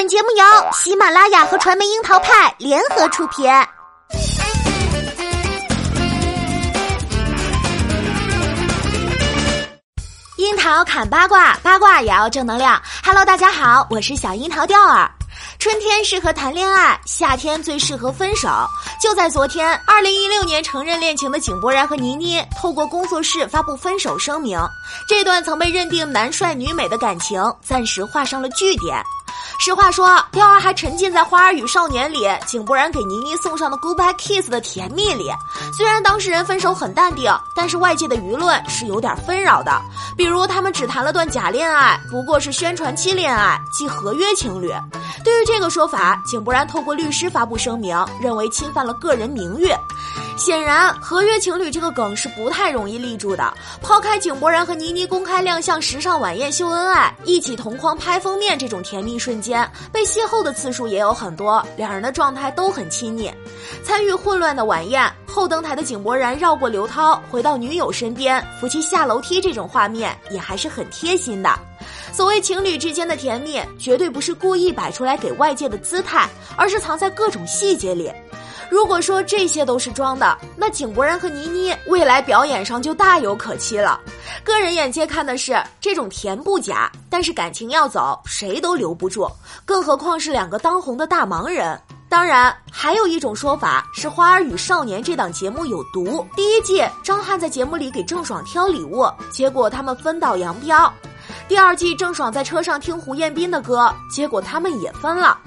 [0.00, 3.44] 本节目由喜马拉雅和传媒樱桃派联合出品。
[10.38, 12.80] 樱桃砍八卦，八卦也要正能量。
[13.04, 15.06] Hello，大家好，我是小樱桃调儿。
[15.58, 18.48] 春天适合谈恋爱，夏天最适合分手。
[19.02, 24.58] 就在昨天，二零一六年承认恋情的井柏然和倪妮透过工作室发布分手声明，
[25.06, 28.96] 这段曾被认定男帅女美的感情暂时画上了句点。
[29.58, 35.30] 实话说，调儿还沉浸在《花儿与少年》里井柏然给倪妮送上的 Goodbye Kiss 的甜蜜里。
[35.76, 39.72] 虽然当事人分手很淡定，但是外界的舆论是有点纷扰的。
[40.16, 44.72] 比如他们只谈了段假恋爱，不过是宣传期恋爱，即合约情侣。
[45.22, 49.70] 对于这个说法，井柏然透过律师发布声明，认为侵犯了个人名誉。
[50.40, 53.52] 显然，合约情侣这个梗是不太容易立住的。
[53.82, 63.30] 抛开井柏然和倪妮公开亮相时尚晚宴秀恩爱，一起同框拍封面这种甜蜜瞬间，被邂逅的次数也有很多，两人的状态都很亲昵。
[63.84, 71.50] 参与混乱的晚宴后登台的井柏然绕过刘涛回到女友身边，扶其下楼梯，这种画面也还是很贴心的。
[72.14, 78.10] 所谓情侣之间的甜蜜，绝对不是故意摆出来给外界的姿态，而是藏在各种细节里。
[78.70, 84.00] 如果说这些都是装的，那井柏然和倪妮未来表演上就大有可期了。
[84.44, 89.28] 个人眼界看的是这种甜不假，但是感情要走，谁都留不住，
[89.64, 91.78] 更何况是两个当红的大忙人。
[92.08, 96.26] 当然，还有一种说法是《花儿与少年》这档节目有毒。
[96.34, 100.92] 第一季张翰在节目里给郑爽挑礼物，结果他们分道扬镳；
[101.46, 105.38] 第二季郑爽在车上听胡彦斌的歌，结果他们也分了。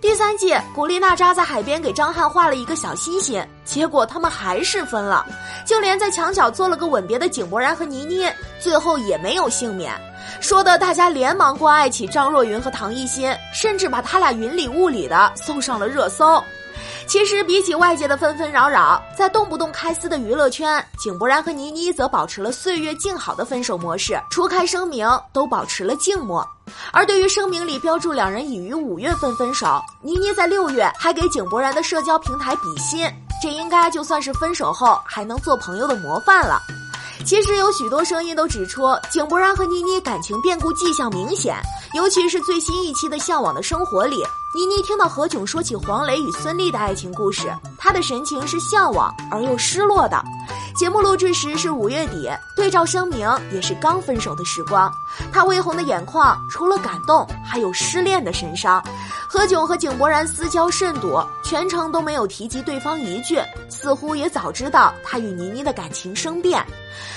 [0.00, 5.26] 第三季，古力娜扎在海边给张翰画了一个小心心，结果他们还是分了。
[5.66, 8.24] 就连在墙角做了个吻别的井柏然和倪妮，
[8.60, 9.92] 最后也没有幸免，
[10.40, 16.40] 说的大家连忙关爱起张若昀和唐艺昕，甚至把他俩云里雾里的送上了热搜。
[17.08, 26.46] 其实，比起外界的纷纷扰扰，在动不动开撕的娱乐圈，井柏然和倪妮则保持了岁月静好的分手模式，除开声明都保持了静默。
[26.92, 33.06] 而对于声明里标注两人已于五月份分手，倪妮在六月还给井柏然的社交平台比心，
[33.42, 36.60] 这应该就算是分手后还能做朋友的模范了。
[37.24, 41.56] 其实有许多声音都指出，井柏然和倪妮感情变故迹象明显，
[41.94, 44.16] 尤其是最新一期的《向往的生活》里，
[44.54, 50.24] 倪妮听到何炅说起黄磊与孙俪的爱情故事，她的神情是向往而又失落的。
[50.76, 54.92] 节目录制时是五月底，对照声明也是刚分手的时光，
[55.32, 58.82] 她微红的眼眶除了感动，还有失恋的神伤。
[59.30, 63.38] 何炅和井柏然私交甚笃，全程都没有提及对方一句，
[63.68, 66.64] 似乎也早知道他与倪妮的感情生变。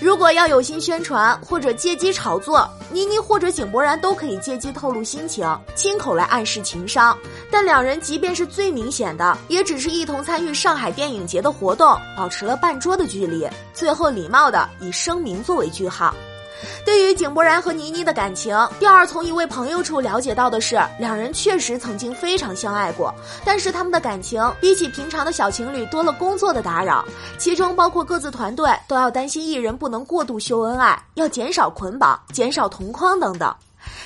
[0.00, 5.46] 如果要有心宣传或者借机炒作，倪妮或者井柏然都可以借机透露心情，
[5.76, 7.16] 亲口来暗示情伤。
[7.50, 16.14] 但两人即便是最明显的，也只是一同参与上海电影节的活动，保持了半桌的距离，最后礼貌的以声明作为句号。
[16.86, 23.12] 对于井柏然和倪妮的感情，第二从一位朋友处了解到的是，两人确实曾经非常相爱过，
[23.44, 27.04] 但是他们的感情比起平常的小情侣多了工作的打扰，
[27.36, 33.52] 其中包括各自团队都要担心艺人不能过度秀恩爱，要减少捆绑、减少同框等等。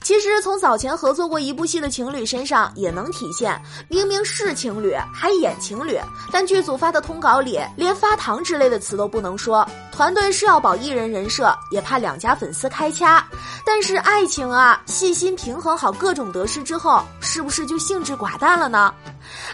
[0.00, 5.98] 其实从早前合作过一部戏的情侣身上也能体现，明明是情侣还演情侣，
[6.30, 9.66] 但剧组发的通稿里连发糖之类的词都不能说。
[9.90, 13.22] 团队是要保艺人人设，也怕两家粉丝开掐。
[13.64, 18.92] 但是爱情啊，细心平衡好各种得失之后，是不是就兴致寡淡了呢？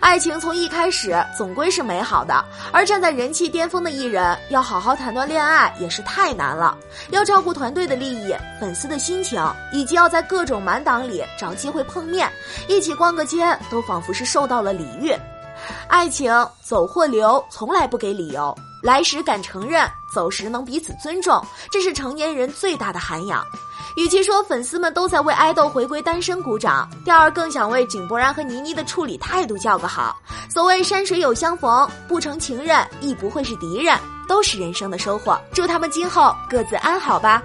[0.00, 6.76] 爱情从一开始总归是美好的，而站在人气巅峰的艺人要好好谈段恋爱也是太难了。
[7.10, 12.30] 要照顾团队的利益、粉丝的心情，以及要在各种满档里找机会碰面，
[12.68, 15.12] 一起逛个街，都仿佛是受到了礼遇。
[15.88, 18.54] 爱情走或留，从来不给理由。
[18.80, 23.44] 来时敢承认，走时能彼此尊重，这是成年人最大的涵养。
[23.96, 30.16] 与其说粉丝们都在为爱豆回归单身鼓掌，第二更想为井柏然和倪妮的处理态度叫个好。
[30.48, 33.98] 所谓山水有相逢，不成情人亦不会是敌人，
[34.28, 35.36] 都是人生的收获。
[35.52, 37.42] 祝他们今后各自安好吧。